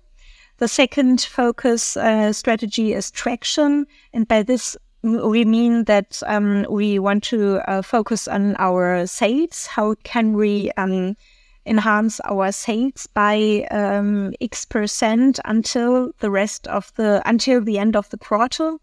The 0.59 0.69
second 0.69 1.23
focus 1.23 1.97
uh, 1.97 2.33
strategy 2.33 2.93
is 2.93 3.11
traction. 3.11 3.87
And 4.13 4.29
by 4.29 4.43
this, 4.43 4.77
we 5.03 5.45
mean 5.45 5.85
that 5.85 6.23
um, 6.27 6.67
we 6.69 6.99
want 6.99 7.25
to 7.25 7.61
uh, 7.71 7.81
focus 7.83 8.29
on 8.29 8.57
our 8.59 9.07
sales. 9.07 9.67
How 9.67 9.95
can 10.05 10.35
we 10.35 10.71
um, 10.77 11.17
enhance 11.65 12.21
our 12.21 12.53
sales 12.53 13.07
by 13.15 13.67
um, 13.71 14.35
X 14.41 14.67
percent 14.67 15.41
until 15.47 16.13
the 16.19 16.31
rest 16.31 16.67
of 16.67 16.93
the 16.97 17.23
until 17.25 17.63
the 17.63 17.79
end 17.79 17.97
of 17.97 18.11
the 18.11 18.19
quarter? 18.19 18.77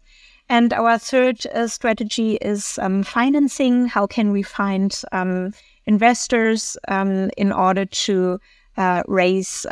And 0.48 0.72
our 0.72 0.98
third 0.98 1.46
uh, 1.46 1.66
strategy 1.66 2.36
is 2.36 2.78
um, 2.80 3.02
financing. 3.02 3.86
How 3.86 4.06
can 4.06 4.32
we 4.32 4.42
find 4.42 4.98
um, 5.12 5.52
investors 5.86 6.76
um, 6.88 7.30
in 7.36 7.52
order 7.52 7.84
to 7.84 8.40
uh, 8.76 9.02
raise 9.06 9.66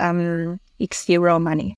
zero 0.93 1.39
money? 1.39 1.75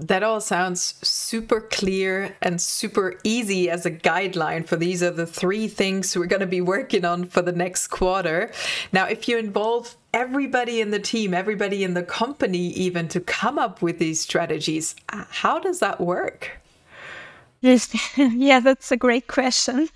That 0.00 0.22
all 0.22 0.40
sounds 0.40 0.94
super 1.02 1.60
clear 1.60 2.36
and 2.40 2.60
super 2.60 3.18
easy 3.24 3.68
as 3.68 3.84
a 3.84 3.90
guideline 3.90 4.64
for 4.64 4.76
these 4.76 5.02
are 5.02 5.10
the 5.10 5.26
three 5.26 5.66
things 5.66 6.16
we're 6.16 6.26
going 6.26 6.38
to 6.38 6.46
be 6.46 6.60
working 6.60 7.04
on 7.04 7.24
for 7.24 7.42
the 7.42 7.50
next 7.50 7.88
quarter. 7.88 8.52
Now, 8.92 9.06
if 9.06 9.26
you 9.26 9.38
involve 9.38 9.96
everybody 10.14 10.80
in 10.80 10.92
the 10.92 11.00
team, 11.00 11.34
everybody 11.34 11.82
in 11.82 11.94
the 11.94 12.04
company, 12.04 12.68
even 12.68 13.08
to 13.08 13.18
come 13.18 13.58
up 13.58 13.82
with 13.82 13.98
these 13.98 14.20
strategies, 14.20 14.94
how 15.08 15.58
does 15.58 15.80
that 15.80 16.00
work? 16.00 16.60
Yes, 17.60 17.94
yeah, 18.16 18.60
that's 18.60 18.92
a 18.92 18.96
great 18.96 19.26
question. 19.26 19.88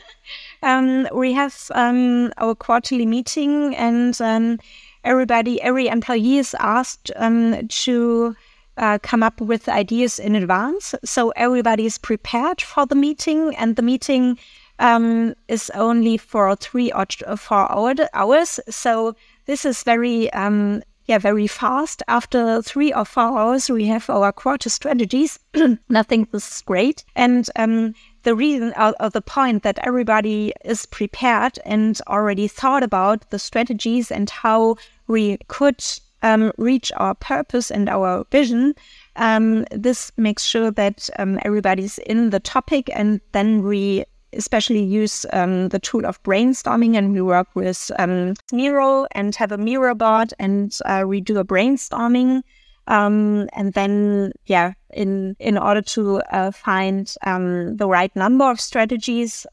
Um, 0.63 1.09
we 1.15 1.33
have 1.33 1.57
um, 1.75 2.33
our 2.39 2.55
quarterly 2.55 3.07
meeting, 3.07 3.75
and 3.77 4.21
um, 4.21 4.59
everybody, 5.05 5.61
every 5.63 5.87
employee 5.89 6.39
is 6.39 6.57
asked 6.59 7.13
um, 7.17 7.69
to 7.69 8.37
uh, 8.79 8.99
come 9.03 9.23
up 9.23 9.41
with 9.41 9.69
ideas 9.69 10.19
in 10.19 10.35
advance. 10.35 10.95
So 11.05 11.31
everybody 11.37 11.87
is 11.87 11.99
prepared 11.99 12.61
for 12.61 12.87
the 12.87 12.97
meeting, 12.97 13.55
and 13.57 13.77
the 13.77 13.83
meeting 13.83 14.39
um, 14.81 15.35
is 15.49 15.71
only 15.75 16.17
for 16.17 16.57
three 16.57 16.91
or 16.93 17.07
four 17.37 17.71
hours. 17.71 18.61
So 18.69 19.15
this 19.47 19.65
is 19.65 19.85
very, 19.85 20.33
um, 20.33 20.83
yeah, 21.13 21.19
very 21.19 21.47
fast. 21.47 22.03
After 22.09 22.63
three 22.63 22.91
or 22.91 23.05
four 23.05 23.39
hours, 23.39 23.69
we 23.69 23.85
have 23.85 24.09
our 24.09 24.33
quarter 24.33 24.71
strategies. 24.71 25.39
This 25.53 26.33
is 26.33 26.63
great. 26.65 27.05
And 27.15 27.51
um, 27.57 27.95
the 28.23 28.35
reason 28.35 28.73
or, 28.79 28.95
or, 28.99 29.11
the 29.11 29.21
point 29.21 29.63
that 29.63 29.79
everybody 29.83 30.55
is 30.65 30.87
prepared 30.87 31.59
and 31.67 32.01
already 32.09 32.49
thought 32.49 32.83
about 32.83 33.29
the 33.29 33.39
strategies 33.39 34.11
and 34.11 34.31
how 34.31 34.77
we 35.07 35.37
could 35.49 35.85
um, 36.23 36.51
reach 36.57 36.91
our 36.97 37.15
purpose 37.15 37.71
and 37.71 37.91
our 37.91 38.25
vision, 38.31 38.75
um, 39.17 39.67
this 39.71 40.13
makes 40.17 40.45
sure 40.45 40.71
that 40.71 41.11
um, 41.19 41.39
everybody's 41.43 41.99
in 41.99 42.31
the 42.31 42.41
topic, 42.41 42.89
and 42.95 43.21
then 43.33 43.63
we 43.65 44.07
especially 44.33 44.83
use 44.83 45.27
um, 45.33 45.69
the 45.69 45.79
tool 45.79 46.07
of 46.07 46.23
brainstorming, 46.23 46.97
and 46.97 47.13
we 47.13 47.21
work 47.21 47.49
with 47.55 47.91
um, 47.99 48.35
Miro 48.53 49.07
and 49.13 49.35
have 49.37 49.53
a 49.53 49.59
Miro 49.59 49.95
board, 49.95 50.35
and 50.39 50.77
uh, 50.85 51.05
we 51.07 51.21
do 51.21 51.39
a 51.39 51.45
brainstorming. 51.45 52.43
Um, 52.89 53.49
and 53.53 53.73
then, 53.75 54.33
yeah, 54.47 54.73
in 54.93 55.37
in 55.39 55.57
order 55.57 55.83
to 55.83 56.21
uh, 56.33 56.51
find 56.51 57.15
the 57.23 57.87
right 57.89 58.15
number 58.17 58.51
of 58.51 58.61
strategies, 58.61 59.47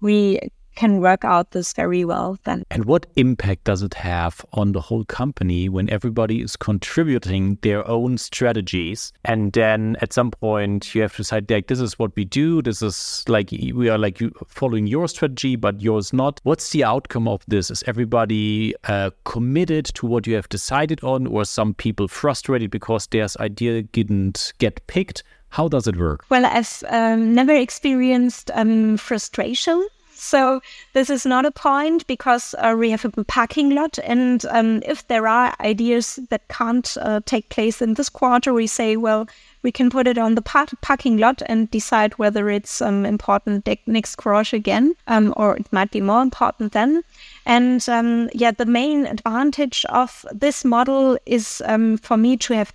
we 0.00 0.40
can 0.76 1.00
work 1.00 1.24
out 1.24 1.50
this 1.50 1.72
very 1.72 2.04
well 2.04 2.38
then. 2.44 2.64
And 2.70 2.84
what 2.84 3.06
impact 3.16 3.64
does 3.64 3.82
it 3.82 3.94
have 3.94 4.44
on 4.52 4.72
the 4.72 4.80
whole 4.80 5.04
company 5.04 5.68
when 5.68 5.90
everybody 5.90 6.42
is 6.42 6.54
contributing 6.54 7.58
their 7.62 7.86
own 7.88 8.18
strategies? 8.18 9.12
And 9.24 9.52
then 9.52 9.96
at 10.00 10.12
some 10.12 10.30
point 10.30 10.94
you 10.94 11.02
have 11.02 11.12
to 11.12 11.18
decide 11.18 11.50
like 11.50 11.66
this 11.66 11.80
is 11.80 11.98
what 11.98 12.14
we 12.14 12.24
do. 12.24 12.62
This 12.62 12.82
is 12.82 13.24
like 13.26 13.50
we 13.50 13.88
are 13.88 13.98
like 13.98 14.20
following 14.46 14.86
your 14.86 15.08
strategy, 15.08 15.56
but 15.56 15.80
yours 15.80 16.12
not. 16.12 16.40
What's 16.44 16.70
the 16.70 16.84
outcome 16.84 17.26
of 17.26 17.42
this? 17.48 17.70
Is 17.70 17.82
everybody 17.86 18.74
uh, 18.84 19.10
committed 19.24 19.86
to 19.86 20.06
what 20.06 20.26
you 20.26 20.34
have 20.34 20.48
decided 20.48 21.02
on, 21.02 21.26
or 21.26 21.44
some 21.44 21.74
people 21.74 22.08
frustrated 22.08 22.70
because 22.70 23.06
their 23.08 23.26
idea 23.40 23.82
didn't 23.82 24.52
get 24.58 24.86
picked? 24.86 25.24
How 25.48 25.68
does 25.68 25.86
it 25.86 25.96
work? 25.96 26.24
Well, 26.28 26.44
I've 26.44 26.84
um, 26.88 27.34
never 27.34 27.52
experienced 27.52 28.50
um, 28.52 28.96
frustration 28.98 29.86
so 30.16 30.60
this 30.92 31.10
is 31.10 31.26
not 31.26 31.44
a 31.44 31.50
point 31.50 32.06
because 32.06 32.54
uh, 32.58 32.74
we 32.78 32.90
have 32.90 33.04
a 33.04 33.24
parking 33.24 33.70
lot, 33.70 33.98
and 34.04 34.44
um, 34.46 34.82
if 34.86 35.06
there 35.08 35.28
are 35.28 35.54
ideas 35.60 36.18
that 36.30 36.48
can't 36.48 36.96
uh, 37.00 37.20
take 37.26 37.48
place 37.48 37.82
in 37.82 37.94
this 37.94 38.08
quarter, 38.08 38.52
we 38.52 38.66
say, 38.66 38.96
well, 38.96 39.28
we 39.66 39.72
can 39.72 39.90
put 39.90 40.06
it 40.06 40.16
on 40.16 40.36
the 40.36 40.42
par- 40.42 40.78
parking 40.80 41.16
lot 41.16 41.42
and 41.46 41.68
decide 41.72 42.12
whether 42.18 42.48
it's 42.48 42.80
um, 42.80 43.04
important 43.04 43.68
next 43.88 44.14
quarter 44.14 44.54
again, 44.54 44.94
um, 45.08 45.34
or 45.36 45.56
it 45.56 45.66
might 45.72 45.90
be 45.90 46.00
more 46.00 46.22
important 46.22 46.72
then. 46.72 47.02
And 47.46 47.86
um, 47.88 48.30
yeah, 48.32 48.52
the 48.52 48.64
main 48.64 49.06
advantage 49.06 49.84
of 49.88 50.24
this 50.30 50.64
model 50.64 51.18
is 51.26 51.60
um, 51.66 51.96
for 51.96 52.16
me 52.16 52.36
to 52.36 52.54
have 52.54 52.72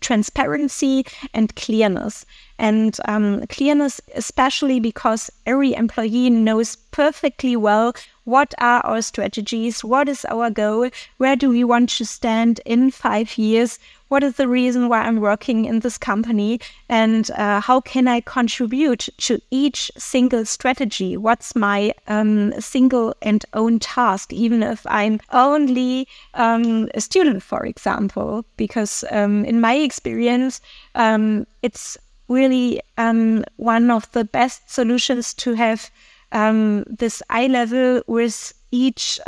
transparency 0.00 1.06
and 1.32 1.56
clearness. 1.56 2.26
And 2.58 2.94
um, 3.06 3.46
clearness, 3.46 4.02
especially 4.14 4.80
because 4.80 5.30
every 5.46 5.72
employee 5.72 6.28
knows 6.28 6.76
perfectly 6.76 7.56
well 7.56 7.94
what 8.24 8.54
are 8.58 8.84
our 8.86 9.02
strategies, 9.02 9.84
what 9.84 10.08
is 10.08 10.24
our 10.26 10.50
goal, 10.50 10.88
where 11.18 11.36
do 11.36 11.50
we 11.50 11.62
want 11.64 11.90
to 11.90 12.04
stand 12.04 12.60
in 12.64 12.90
five 12.90 13.36
years, 13.36 13.78
what 14.08 14.22
is 14.22 14.36
the 14.36 14.48
reason 14.48 14.88
why 14.88 15.00
I'm 15.00 15.20
working 15.20 15.64
in 15.64 15.80
this 15.80 15.98
company 15.98 16.60
and 16.88 17.30
uh, 17.32 17.60
how 17.60 17.80
can 17.80 18.06
I 18.06 18.20
contribute 18.20 19.08
to 19.18 19.40
each 19.50 19.90
single 19.96 20.44
strategy? 20.44 21.16
What's 21.16 21.56
my 21.56 21.92
um, 22.06 22.52
single 22.60 23.14
and 23.22 23.44
own 23.54 23.78
task, 23.78 24.32
even 24.32 24.62
if 24.62 24.86
I'm 24.86 25.20
only 25.32 26.06
um, 26.34 26.88
a 26.94 27.00
student, 27.00 27.42
for 27.42 27.64
example? 27.64 28.44
Because 28.56 29.04
um, 29.10 29.44
in 29.44 29.60
my 29.60 29.74
experience, 29.74 30.60
um, 30.94 31.46
it's 31.62 31.96
really 32.28 32.80
um, 32.98 33.44
one 33.56 33.90
of 33.90 34.10
the 34.12 34.24
best 34.24 34.70
solutions 34.70 35.34
to 35.34 35.54
have 35.54 35.90
um, 36.32 36.84
this 36.84 37.22
eye 37.30 37.46
level 37.46 38.02
with 38.06 38.52
each 38.70 39.20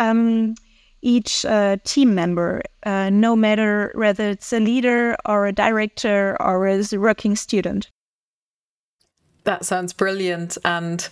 each 1.06 1.44
uh, 1.44 1.76
team 1.84 2.16
member, 2.16 2.60
uh, 2.82 3.08
no 3.10 3.36
matter 3.36 3.92
whether 3.94 4.28
it's 4.28 4.52
a 4.52 4.58
leader 4.58 5.16
or 5.24 5.46
a 5.46 5.52
director 5.52 6.36
or 6.40 6.66
as 6.66 6.92
a 6.92 6.98
working 6.98 7.36
student. 7.36 7.88
That 9.44 9.64
sounds 9.64 9.92
brilliant. 9.92 10.58
And 10.64 11.08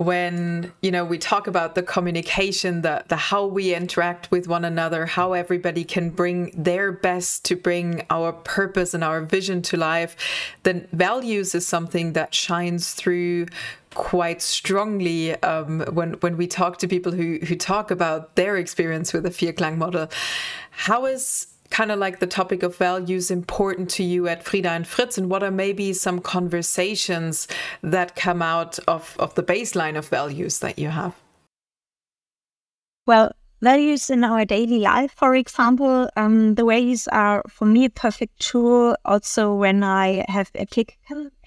when 0.00 0.72
you 0.80 0.90
know 0.90 1.04
we 1.04 1.18
talk 1.18 1.46
about 1.46 1.74
the 1.74 1.82
communication 1.82 2.80
the 2.80 3.04
the 3.08 3.16
how 3.16 3.44
we 3.44 3.74
interact 3.74 4.30
with 4.30 4.48
one 4.48 4.64
another 4.64 5.04
how 5.04 5.34
everybody 5.34 5.84
can 5.84 6.08
bring 6.08 6.50
their 6.56 6.90
best 6.90 7.44
to 7.44 7.54
bring 7.54 8.02
our 8.08 8.32
purpose 8.32 8.94
and 8.94 9.04
our 9.04 9.20
vision 9.20 9.60
to 9.60 9.76
life 9.76 10.16
then 10.62 10.88
values 10.92 11.54
is 11.54 11.66
something 11.66 12.14
that 12.14 12.34
shines 12.34 12.94
through 12.94 13.44
quite 13.94 14.40
strongly 14.40 15.34
um, 15.42 15.80
when 15.92 16.12
when 16.14 16.36
we 16.36 16.46
talk 16.46 16.78
to 16.78 16.88
people 16.88 17.12
who 17.12 17.38
who 17.44 17.56
talk 17.56 17.90
about 17.90 18.36
their 18.36 18.56
experience 18.56 19.12
with 19.12 19.24
the 19.24 19.30
Vierklang 19.30 19.76
model. 19.76 20.08
How 20.70 21.06
is 21.06 21.48
kind 21.70 21.92
of 21.92 21.98
like 21.98 22.18
the 22.18 22.26
topic 22.26 22.62
of 22.62 22.76
values 22.76 23.30
important 23.30 23.88
to 23.90 24.02
you 24.02 24.26
at 24.28 24.44
Frida 24.44 24.70
and 24.70 24.86
Fritz, 24.86 25.18
and 25.18 25.30
what 25.30 25.42
are 25.42 25.50
maybe 25.50 25.92
some 25.92 26.20
conversations 26.20 27.48
that 27.82 28.16
come 28.16 28.42
out 28.42 28.78
of 28.86 29.16
of 29.18 29.34
the 29.34 29.42
baseline 29.42 29.96
of 29.96 30.08
values 30.08 30.60
that 30.60 30.78
you 30.78 30.88
have? 30.88 31.14
Well, 33.06 33.32
values 33.60 34.08
in 34.08 34.24
our 34.24 34.44
daily 34.44 34.78
life, 34.78 35.12
for 35.16 35.34
example, 35.34 36.08
um, 36.16 36.54
the 36.54 36.64
values 36.64 37.08
are 37.08 37.42
for 37.48 37.64
me 37.64 37.86
a 37.86 37.90
perfect 37.90 38.38
tool 38.40 38.96
also 39.04 39.54
when 39.54 39.82
I 39.82 40.24
have 40.28 40.52
applic- 40.52 40.96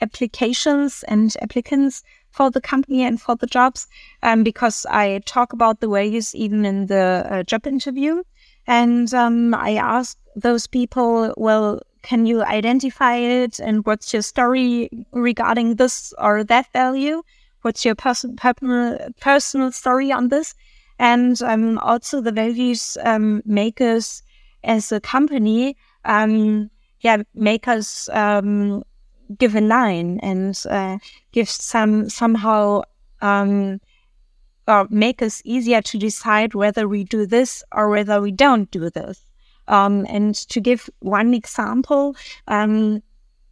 applications 0.02 1.04
and 1.08 1.34
applicants 1.42 2.04
for 2.34 2.52
the 2.52 2.60
company 2.60 3.04
and 3.04 3.22
for 3.22 3.36
the 3.38 3.48
jobs, 3.48 3.88
um, 4.22 4.44
because 4.44 4.86
I 4.90 5.22
talk 5.26 5.54
about 5.54 5.80
the 5.80 5.88
values 5.88 6.36
even 6.36 6.66
in 6.66 6.88
the 6.88 7.26
uh, 7.30 7.44
job 7.44 7.66
interview. 7.66 8.24
And 8.68 9.14
um, 9.14 9.54
I 9.54 9.76
ask 9.76 10.18
those 10.36 10.68
people, 10.68 11.34
well, 11.38 11.82
can 12.02 12.26
you 12.26 12.44
identify 12.44 13.16
it? 13.16 13.60
And 13.60 13.86
what's 13.86 14.12
your 14.12 14.22
story 14.22 14.90
regarding 15.12 15.76
this 15.76 16.14
or 16.18 16.44
that 16.44 16.68
value? 16.74 17.24
What's 17.62 17.86
your 17.86 17.96
pers- 17.96 18.26
personal 19.22 19.72
story 19.72 20.12
on 20.12 20.28
this? 20.28 20.56
and 21.00 21.42
um, 21.42 21.78
also 21.80 22.22
the 22.22 22.32
values 22.32 22.98
um, 23.04 23.42
make 23.46 23.82
us 23.82 24.22
as 24.64 24.92
a 24.92 25.00
company, 25.02 25.76
um, 26.06 26.70
yeah, 27.02 27.24
make 27.34 27.68
us 27.68 28.08
um, 28.10 28.84
give 29.38 29.56
a 29.56 29.62
line 29.62 30.20
and 30.22 30.62
uh, 30.70 30.98
give 31.32 31.50
some 31.50 32.10
somehow 32.10 32.82
um, 33.22 33.80
or 34.68 34.88
make 34.90 35.22
us 35.22 35.42
easier 35.46 35.82
to 35.82 35.98
decide 35.98 36.54
whether 36.54 36.88
we 36.88 37.04
do 37.04 37.26
this 37.26 37.64
or 37.72 37.90
whether 37.90 38.22
we 38.22 38.32
don't 38.32 38.70
do 38.72 38.90
this. 38.90 39.20
Um, 39.68 40.06
and 40.10 40.36
to 40.50 40.60
give 40.60 40.90
one 41.00 41.34
example, 41.34 42.16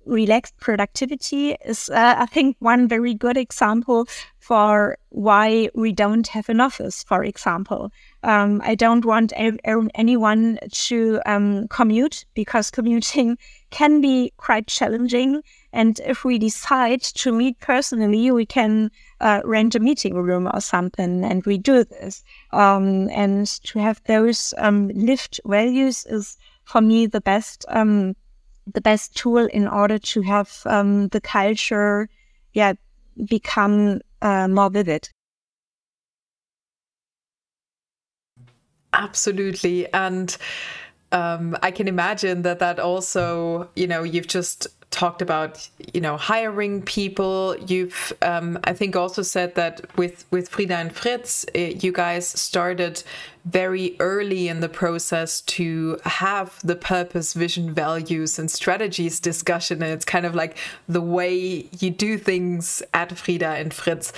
relaxed 0.05 0.57
productivity 0.59 1.51
is, 1.65 1.89
uh, 1.89 2.15
I 2.17 2.25
think, 2.25 2.55
one 2.59 2.87
very 2.87 3.13
good 3.13 3.37
example 3.37 4.07
for 4.39 4.97
why 5.09 5.69
we 5.75 5.91
don't 5.91 6.27
have 6.27 6.49
an 6.49 6.59
office, 6.59 7.03
for 7.03 7.23
example. 7.23 7.91
Um, 8.23 8.61
I 8.63 8.75
don't 8.75 9.05
want 9.05 9.31
a- 9.33 9.57
anyone 9.95 10.59
to 10.71 11.21
um, 11.25 11.67
commute 11.67 12.25
because 12.33 12.71
commuting 12.71 13.37
can 13.69 14.01
be 14.01 14.33
quite 14.37 14.67
challenging. 14.67 15.41
And 15.73 15.99
if 16.05 16.25
we 16.25 16.37
decide 16.37 17.01
to 17.01 17.31
meet 17.31 17.59
personally, 17.59 18.29
we 18.31 18.45
can 18.45 18.91
uh, 19.19 19.41
rent 19.45 19.75
a 19.75 19.79
meeting 19.79 20.15
room 20.15 20.49
or 20.53 20.59
something, 20.59 21.23
and 21.23 21.45
we 21.45 21.57
do 21.57 21.83
this. 21.83 22.23
Um, 22.51 23.09
and 23.09 23.47
to 23.63 23.79
have 23.79 24.01
those 24.05 24.53
um, 24.57 24.89
lived 24.89 25.39
values 25.45 26.05
is, 26.05 26.37
for 26.65 26.81
me, 26.81 27.07
the 27.07 27.21
best 27.21 27.65
um, 27.69 28.15
the 28.73 28.81
best 28.81 29.15
tool 29.15 29.47
in 29.47 29.67
order 29.67 29.97
to 29.97 30.21
have 30.21 30.61
um, 30.65 31.07
the 31.09 31.21
culture, 31.21 32.07
yeah, 32.53 32.73
become 33.25 34.01
uh, 34.21 34.47
more 34.47 34.69
vivid. 34.69 35.09
Absolutely, 38.93 39.91
and 39.93 40.37
um, 41.11 41.57
I 41.63 41.71
can 41.71 41.87
imagine 41.87 42.41
that 42.41 42.59
that 42.59 42.79
also, 42.79 43.69
you 43.75 43.87
know, 43.87 44.03
you've 44.03 44.27
just 44.27 44.67
talked 44.91 45.21
about 45.21 45.67
you 45.93 46.01
know 46.01 46.17
hiring 46.17 46.81
people. 46.81 47.55
You've 47.65 48.13
um, 48.21 48.59
i 48.65 48.73
think 48.73 48.95
also 48.95 49.21
said 49.21 49.55
that 49.55 49.81
with 49.97 50.25
with 50.31 50.49
frida 50.49 50.75
and 50.75 50.91
fritz 50.93 51.45
uh, 51.55 51.59
you 51.59 51.91
guys 51.91 52.27
started 52.27 53.03
very 53.45 53.95
early 53.99 54.47
in 54.47 54.59
the 54.59 54.69
process 54.69 55.41
to 55.41 55.99
have 56.05 56.59
the 56.63 56.75
purpose 56.75 57.33
vision 57.33 57.73
values 57.73 58.37
and 58.37 58.51
strategies 58.51 59.19
discussion. 59.19 59.81
And 59.81 59.91
it's 59.91 60.05
kind 60.05 60.25
of 60.25 60.35
like 60.35 60.57
the 60.87 61.01
way 61.01 61.67
you 61.79 61.89
do 61.89 62.17
things 62.17 62.83
at 62.93 63.17
frida 63.17 63.47
and 63.47 63.73
fritz. 63.73 64.13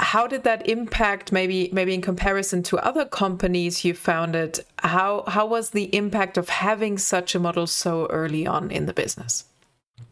How 0.00 0.28
did 0.28 0.44
that 0.44 0.68
impact 0.68 1.32
maybe 1.32 1.70
maybe 1.72 1.92
in 1.92 2.02
comparison 2.02 2.62
to 2.64 2.78
other 2.78 3.04
companies 3.04 3.84
you 3.84 3.94
founded 3.94 4.60
how 4.78 5.24
how 5.26 5.44
was 5.44 5.70
the 5.70 5.92
impact 5.96 6.38
of 6.38 6.48
having 6.48 6.98
such 6.98 7.34
a 7.34 7.40
model 7.40 7.66
so 7.66 8.06
early 8.06 8.46
on 8.46 8.70
in 8.70 8.86
the 8.86 8.92
business 8.92 9.44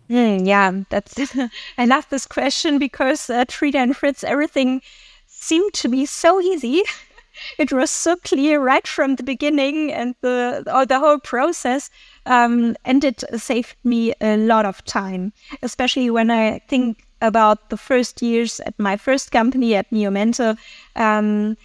Mm, 0.09 0.47
yeah, 0.47 0.71
that's. 0.89 1.17
I 1.79 1.85
love 1.85 2.07
this 2.11 2.27
question 2.27 2.79
because 2.79 3.29
uh, 3.29 3.45
and 3.75 3.97
Fritz, 3.97 4.23
everything 4.23 4.83
seemed 5.27 5.73
to 5.75 5.89
be 5.89 6.07
so 6.07 6.41
easy. 6.41 6.83
it 7.59 7.73
was 7.73 7.91
so 7.91 8.17
clear 8.17 8.61
right 8.61 8.87
from 8.87 9.17
the 9.17 9.23
beginning 9.23 9.93
and 9.93 10.15
the 10.21 10.63
or 10.73 10.87
the 10.87 11.01
whole 11.01 11.19
process, 11.19 11.91
um, 12.25 12.77
and 12.85 13.03
it 13.05 13.25
saved 13.37 13.75
me 13.83 14.15
a 14.21 14.37
lot 14.37 14.65
of 14.65 14.85
time, 14.85 15.33
especially 15.63 16.11
when 16.11 16.31
I 16.31 16.61
think 16.69 17.05
about 17.21 17.71
the 17.71 17.77
first 17.77 18.23
years 18.23 18.61
at 18.61 18.79
my 18.79 18.97
first 18.97 19.33
company 19.33 19.75
at 19.75 19.91
Miomente. 19.91 20.57
Um, 20.95 21.57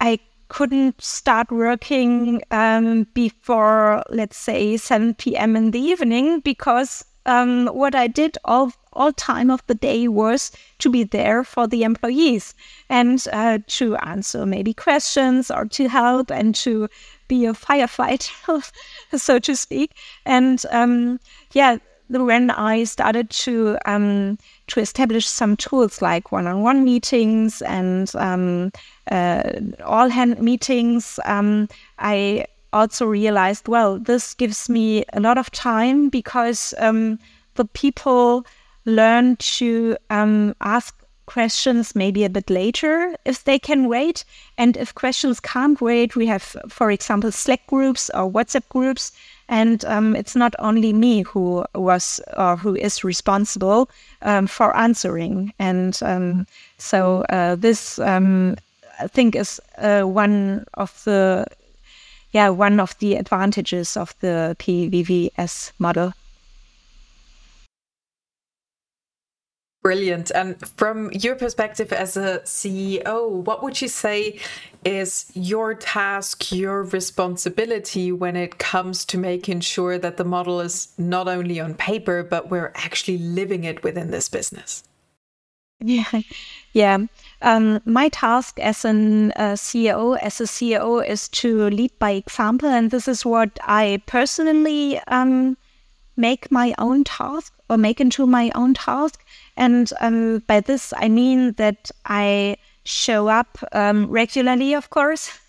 I 0.00 0.18
couldn't 0.48 1.00
start 1.02 1.50
working 1.50 2.42
um, 2.50 3.06
before, 3.14 4.02
let's 4.10 4.36
say, 4.36 4.76
7 4.76 5.36
p.m. 5.36 5.56
in 5.56 5.70
the 5.70 5.80
evening 5.80 6.40
because 6.40 7.04
um, 7.26 7.66
what 7.68 7.94
I 7.94 8.06
did 8.06 8.38
all 8.44 8.72
all 8.92 9.12
time 9.12 9.50
of 9.50 9.60
the 9.66 9.74
day 9.74 10.06
was 10.06 10.52
to 10.78 10.88
be 10.88 11.02
there 11.02 11.42
for 11.42 11.66
the 11.66 11.82
employees 11.82 12.54
and 12.88 13.26
uh, 13.32 13.58
to 13.66 13.96
answer 13.96 14.46
maybe 14.46 14.72
questions 14.72 15.50
or 15.50 15.64
to 15.64 15.88
help 15.88 16.30
and 16.30 16.54
to 16.54 16.88
be 17.26 17.44
a 17.46 17.52
firefighter, 17.52 18.70
so 19.16 19.38
to 19.40 19.56
speak. 19.56 19.92
And 20.24 20.64
um, 20.70 21.18
yeah, 21.52 21.78
when 22.08 22.50
I 22.50 22.84
started 22.84 23.30
to 23.30 23.78
um, 23.86 24.38
to 24.68 24.80
establish 24.80 25.26
some 25.26 25.56
tools 25.56 26.00
like 26.02 26.30
one-on-one 26.32 26.84
meetings 26.84 27.62
and 27.62 28.14
um, 28.14 28.72
uh, 29.10 29.42
all-hand 29.84 30.40
meetings, 30.40 31.18
um, 31.24 31.68
I 31.98 32.46
also 32.74 33.06
realized, 33.06 33.68
well, 33.68 33.98
this 33.98 34.34
gives 34.34 34.68
me 34.68 35.04
a 35.12 35.20
lot 35.20 35.38
of 35.38 35.50
time 35.50 36.10
because 36.10 36.74
um, 36.78 37.18
the 37.54 37.64
people 37.64 38.44
learn 38.84 39.36
to 39.36 39.96
um, 40.10 40.54
ask 40.60 40.94
questions 41.26 41.94
maybe 41.94 42.24
a 42.24 42.28
bit 42.28 42.50
later 42.50 43.16
if 43.24 43.44
they 43.44 43.58
can 43.58 43.88
wait. 43.88 44.24
And 44.58 44.76
if 44.76 44.94
questions 44.94 45.40
can't 45.40 45.80
wait, 45.80 46.16
we 46.16 46.26
have, 46.26 46.56
for 46.68 46.90
example, 46.90 47.32
Slack 47.32 47.66
groups 47.66 48.10
or 48.10 48.30
WhatsApp 48.30 48.68
groups. 48.68 49.12
And 49.48 49.84
um, 49.84 50.16
it's 50.16 50.36
not 50.36 50.54
only 50.58 50.92
me 50.92 51.22
who 51.22 51.64
was 51.74 52.20
or 52.36 52.56
who 52.56 52.74
is 52.74 53.04
responsible 53.04 53.88
um, 54.22 54.46
for 54.46 54.76
answering. 54.76 55.52
And 55.58 55.98
um, 56.02 56.46
so 56.78 57.24
uh, 57.30 57.56
this, 57.56 57.98
um, 57.98 58.56
I 59.00 59.06
think, 59.06 59.36
is 59.36 59.60
uh, 59.78 60.02
one 60.02 60.64
of 60.74 61.02
the 61.04 61.46
yeah, 62.34 62.48
one 62.48 62.80
of 62.80 62.98
the 62.98 63.14
advantages 63.14 63.96
of 63.96 64.12
the 64.18 64.56
PVVS 64.58 65.70
model. 65.78 66.12
Brilliant. 69.82 70.32
And 70.34 70.58
from 70.76 71.12
your 71.12 71.36
perspective 71.36 71.92
as 71.92 72.16
a 72.16 72.40
CEO, 72.40 73.30
what 73.30 73.62
would 73.62 73.80
you 73.80 73.86
say 73.86 74.40
is 74.84 75.30
your 75.34 75.74
task, 75.74 76.50
your 76.50 76.82
responsibility 76.82 78.10
when 78.10 78.34
it 78.34 78.58
comes 78.58 79.04
to 79.06 79.18
making 79.18 79.60
sure 79.60 79.98
that 79.98 80.16
the 80.16 80.24
model 80.24 80.60
is 80.60 80.92
not 80.98 81.28
only 81.28 81.60
on 81.60 81.74
paper, 81.74 82.24
but 82.24 82.50
we're 82.50 82.72
actually 82.74 83.18
living 83.18 83.62
it 83.64 83.84
within 83.84 84.10
this 84.10 84.28
business? 84.28 84.82
Yeah, 85.80 86.22
yeah. 86.72 86.98
Um, 87.42 87.80
my 87.84 88.08
task 88.08 88.58
as 88.58 88.84
an 88.84 89.32
uh, 89.32 89.52
CEO, 89.52 90.18
as 90.18 90.40
a 90.40 90.44
CEO, 90.44 91.06
is 91.06 91.28
to 91.30 91.68
lead 91.70 91.98
by 91.98 92.12
example, 92.12 92.68
and 92.68 92.90
this 92.90 93.06
is 93.08 93.24
what 93.26 93.58
I 93.62 94.00
personally 94.06 94.98
um, 95.08 95.56
make 96.16 96.50
my 96.50 96.74
own 96.78 97.04
task 97.04 97.52
or 97.68 97.76
make 97.76 98.00
into 98.00 98.26
my 98.26 98.50
own 98.54 98.74
task. 98.74 99.24
And 99.56 99.92
um, 100.00 100.38
by 100.46 100.60
this, 100.60 100.94
I 100.96 101.08
mean 101.08 101.52
that 101.54 101.90
I 102.06 102.56
show 102.84 103.28
up 103.28 103.58
um, 103.72 104.06
regularly, 104.10 104.74
of 104.74 104.90
course. 104.90 105.30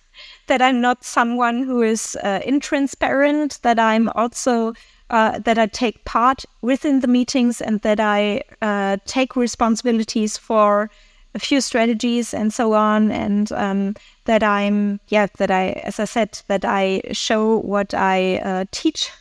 That 0.48 0.62
I'm 0.62 0.80
not 0.80 1.04
someone 1.04 1.64
who 1.64 1.82
is 1.82 2.16
uh, 2.24 2.40
intransparent. 2.46 3.62
That 3.62 3.80
I'm 3.80 4.10
also 4.10 4.74
uh, 5.10 5.40
that 5.40 5.58
I 5.58 5.68
take 5.68 6.04
part 6.06 6.46
within 6.62 7.02
the 7.02 7.08
meetings 7.08 7.62
and 7.62 7.82
that 7.82 8.00
I 8.00 8.44
uh, 8.62 8.98
take 9.06 9.36
responsibilities 9.36 10.38
for 10.38 10.90
a 11.36 11.40
few 11.40 11.62
strategies 11.62 12.34
and 12.34 12.54
so 12.54 12.74
on, 12.74 13.12
and 13.12 13.52
um, 13.52 13.96
that 14.24 14.42
I'm 14.42 15.00
yeah 15.10 15.28
that 15.38 15.52
I 15.52 15.72
as 15.84 16.00
I 16.00 16.06
said 16.06 16.42
that 16.48 16.64
I 16.64 17.02
show 17.12 17.58
what 17.58 17.94
I 17.94 18.38
uh, 18.38 18.66
teach 18.72 19.12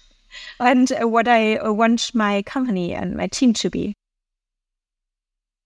and 0.61 0.91
what 1.01 1.29
I 1.29 1.59
want 1.71 2.15
my 2.15 2.43
company 2.43 2.95
and 2.95 3.17
my 3.17 3.27
team 3.27 3.53
to 3.55 3.71
be. 3.71 3.95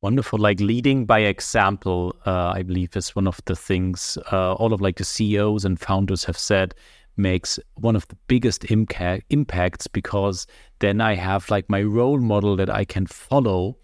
Wonderful. 0.00 0.38
Like 0.38 0.60
leading 0.60 1.06
by 1.06 1.20
example, 1.20 2.14
uh, 2.24 2.52
I 2.54 2.62
believe 2.62 2.96
is 2.96 3.16
one 3.16 3.26
of 3.26 3.40
the 3.46 3.56
things 3.56 4.16
uh, 4.30 4.54
all 4.54 4.72
of 4.72 4.80
like 4.80 4.96
the 4.96 5.04
CEOs 5.04 5.64
and 5.64 5.78
founders 5.78 6.24
have 6.24 6.38
said 6.38 6.74
makes 7.18 7.58
one 7.74 7.96
of 7.96 8.06
the 8.08 8.16
biggest 8.26 8.62
imca- 8.62 9.22
impacts 9.30 9.86
because 9.86 10.46
then 10.78 11.00
I 11.00 11.14
have 11.14 11.50
like 11.50 11.68
my 11.68 11.82
role 11.82 12.18
model 12.18 12.56
that 12.56 12.70
I 12.70 12.84
can 12.84 13.06
follow 13.06 13.76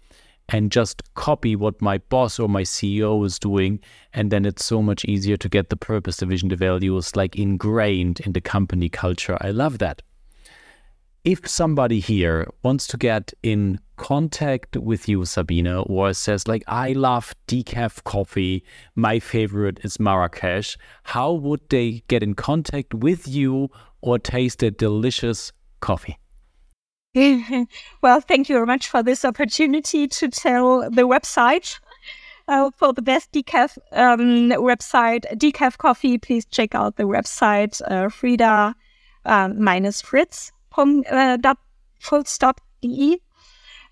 and 0.49 0.71
just 0.71 1.01
copy 1.15 1.55
what 1.55 1.81
my 1.81 1.97
boss 1.97 2.39
or 2.39 2.47
my 2.47 2.61
CEO 2.61 3.25
is 3.25 3.39
doing. 3.39 3.79
And 4.13 4.31
then 4.31 4.45
it's 4.45 4.63
so 4.63 4.81
much 4.81 5.03
easier 5.05 5.37
to 5.37 5.49
get 5.49 5.69
the 5.69 5.75
purpose, 5.75 6.17
the 6.17 6.25
vision, 6.25 6.49
the 6.49 6.55
values 6.55 7.15
like 7.15 7.35
ingrained 7.35 8.19
in 8.21 8.33
the 8.33 8.41
company 8.41 8.89
culture. 8.89 9.37
I 9.41 9.51
love 9.51 9.79
that 9.79 10.01
if 11.25 11.47
somebody 11.47 11.99
here 11.99 12.47
wants 12.61 12.85
to 12.85 12.97
get 12.97 13.33
in 13.41 13.79
contact 13.95 14.77
with 14.77 15.07
you, 15.07 15.25
Sabina, 15.25 15.81
or 15.83 16.13
says 16.13 16.47
like, 16.47 16.63
I 16.67 16.93
love 16.93 17.33
decaf 17.47 18.03
coffee, 18.03 18.63
my 18.95 19.19
favorite 19.19 19.79
is 19.83 19.99
Marrakesh, 19.99 20.77
how 21.03 21.33
would 21.33 21.61
they 21.69 22.03
get 22.07 22.23
in 22.23 22.33
contact 22.33 22.93
with 22.93 23.27
you 23.27 23.69
or 24.01 24.19
taste 24.19 24.63
a 24.63 24.71
delicious 24.71 25.51
coffee? 25.79 26.17
well, 28.01 28.19
thank 28.21 28.49
you 28.49 28.55
very 28.55 28.65
much 28.65 28.87
for 28.87 29.01
this 29.01 29.23
opportunity 29.23 30.07
to 30.07 30.27
tell 30.27 30.89
the 30.89 31.03
website. 31.03 31.79
Uh, 32.47 32.69
for 32.77 32.93
the 32.93 33.01
best 33.01 33.31
decaf 33.31 33.75
um, 33.93 34.51
website, 34.51 35.25
decaf 35.35 35.79
coffee, 35.79 36.19
please 36.19 36.45
check 36.45 36.75
out 36.75 36.95
the 36.95 37.03
website 37.03 37.81
uh, 37.89 38.07
Frida 38.07 38.75
um, 39.25 39.63
minus 39.63 40.01
Fritz 40.01 40.51
home 40.71 41.03
uh, 41.09 41.37
dot 41.37 41.57
full 41.99 42.23
stop 42.25 42.61
de. 42.81 43.19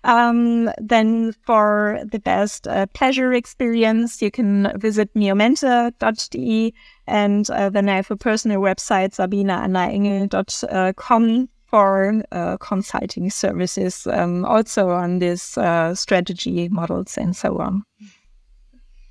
Um, 0.04 0.70
then 0.78 1.32
for 1.32 2.00
the 2.04 2.18
best 2.18 2.66
uh, 2.68 2.86
pleasure 2.92 3.32
experience, 3.32 4.20
you 4.22 4.30
can 4.30 4.78
visit 4.78 5.12
miomente.de 5.14 6.74
and 7.06 7.50
uh, 7.50 7.68
then 7.70 7.88
I 7.88 7.96
have 7.96 8.10
a 8.10 8.16
personal 8.16 8.60
website, 8.60 9.14
sabineannaengel.com 9.14 11.48
for 11.66 12.22
uh, 12.30 12.56
consulting 12.58 13.30
services, 13.30 14.06
um, 14.06 14.44
also 14.44 14.90
on 14.90 15.18
this 15.18 15.58
uh, 15.58 15.92
strategy 15.94 16.68
models 16.68 17.18
and 17.18 17.34
so 17.34 17.58
on. 17.58 17.82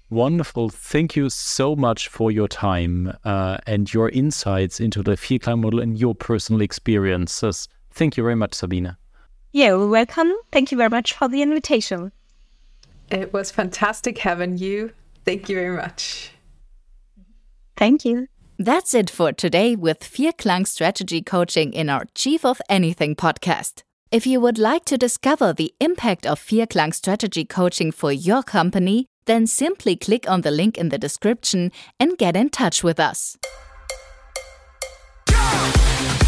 Wonderful. 0.09 0.69
Thank 0.69 1.15
you 1.15 1.29
so 1.29 1.75
much 1.75 2.07
for 2.07 2.31
your 2.31 2.47
time 2.47 3.17
uh, 3.25 3.57
and 3.65 3.93
your 3.93 4.09
insights 4.09 4.79
into 4.79 5.01
the 5.01 5.17
Vierklang 5.17 5.61
model 5.61 5.79
and 5.79 5.97
your 5.97 6.15
personal 6.15 6.61
experiences. 6.61 7.67
Thank 7.91 8.15
you 8.15 8.23
very 8.23 8.35
much, 8.35 8.53
Sabine. 9.53 9.65
You're 9.67 9.87
welcome. 9.87 10.33
Thank 10.51 10.71
you 10.71 10.77
very 10.77 10.89
much 10.89 11.13
for 11.13 11.27
the 11.27 11.41
invitation. 11.41 12.11
It 13.11 13.33
was 13.33 13.51
fantastic 13.51 14.17
having 14.19 14.57
you. 14.57 14.91
Thank 15.25 15.49
you 15.49 15.55
very 15.55 15.75
much. 15.75 16.31
Thank 17.77 18.05
you. 18.05 18.27
That's 18.59 18.93
it 18.93 19.09
for 19.09 19.31
today 19.31 19.75
with 19.75 19.99
Vierklang 19.99 20.67
Strategy 20.67 21.21
Coaching 21.21 21.73
in 21.73 21.89
our 21.89 22.05
Chief 22.15 22.45
of 22.45 22.61
Anything 22.69 23.15
podcast. 23.15 23.83
If 24.11 24.27
you 24.27 24.39
would 24.39 24.59
like 24.59 24.85
to 24.85 24.97
discover 24.97 25.53
the 25.53 25.73
impact 25.79 26.25
of 26.25 26.39
Vierklang 26.39 26.93
Strategy 26.93 27.45
Coaching 27.45 27.91
for 27.91 28.11
your 28.11 28.43
company, 28.43 29.07
then 29.25 29.47
simply 29.47 29.95
click 29.95 30.29
on 30.29 30.41
the 30.41 30.51
link 30.51 30.77
in 30.77 30.89
the 30.89 30.99
description 30.99 31.71
and 31.99 32.17
get 32.17 32.35
in 32.35 32.49
touch 32.49 32.83
with 32.83 32.99
us. 32.99 33.37
Go! 35.25 36.22